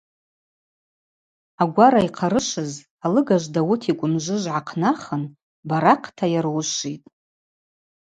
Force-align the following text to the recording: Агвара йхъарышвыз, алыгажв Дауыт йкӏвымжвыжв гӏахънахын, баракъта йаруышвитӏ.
Агвара 1.61 2.01
йхъарышвыз, 2.07 2.73
алыгажв 3.05 3.49
Дауыт 3.53 3.81
йкӏвымжвыжв 3.91 4.47
гӏахънахын, 4.55 5.23
баракъта 5.69 6.25
йаруышвитӏ. 6.33 7.09